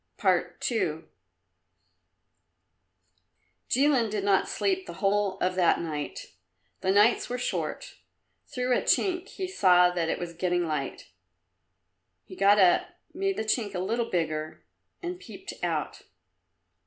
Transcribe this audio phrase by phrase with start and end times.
[0.25, 1.01] II
[3.69, 6.33] Jilin did not sleep the whole of that night.
[6.79, 7.97] The nights were short.
[8.47, 11.09] Through a chink he saw that it was getting light.
[12.25, 14.65] He got up, made the chink a little bigger
[15.03, 16.01] and peeped out.